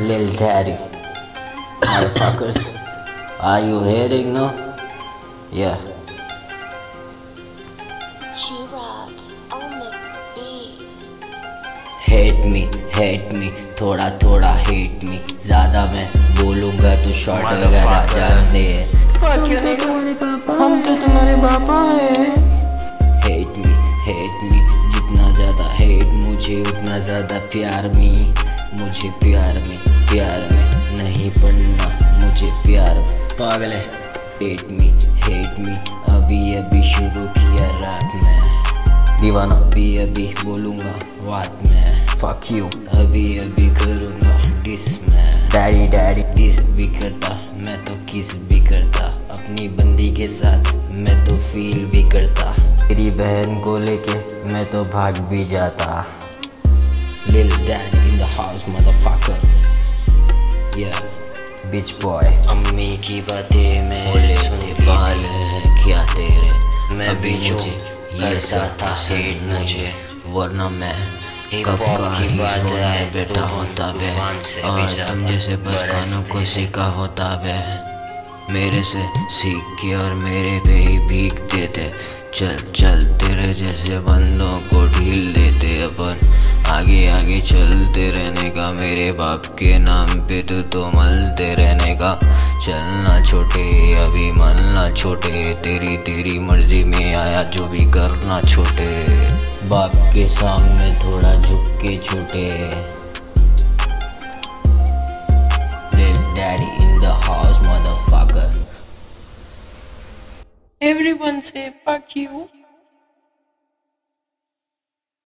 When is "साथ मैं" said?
50.28-51.26